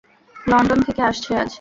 [0.35, 1.49] London থেকে আসছে আজ।